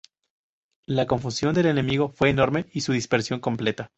[0.87, 3.89] La confusión del enemigo fue enorme y su dispersión completa.